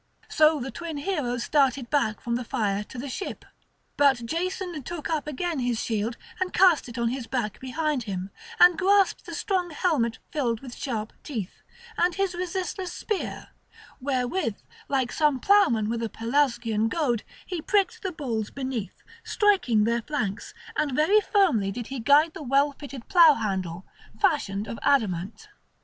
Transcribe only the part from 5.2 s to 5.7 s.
again